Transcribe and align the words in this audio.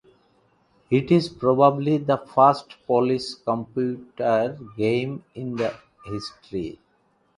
It 0.89 1.11
was 1.11 1.29
probably 1.29 1.99
the 1.99 2.17
first 2.17 2.75
Polish 2.87 3.35
computer 3.35 4.57
game 4.75 5.23
in 5.35 5.59
history. 6.07 6.79